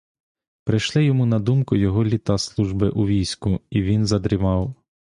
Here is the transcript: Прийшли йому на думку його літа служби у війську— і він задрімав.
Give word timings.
Прийшли 0.63 1.05
йому 1.05 1.25
на 1.25 1.39
думку 1.39 1.75
його 1.75 2.05
літа 2.05 2.37
служби 2.37 2.89
у 2.89 3.07
війську— 3.07 3.59
і 3.69 3.81
він 3.81 4.05
задрімав. 4.05 4.75